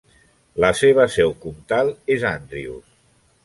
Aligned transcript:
La 0.65 0.71
seva 0.79 1.05
seu 1.17 1.35
comtal 1.45 1.95
és 2.17 2.29
Andrews. 2.33 2.93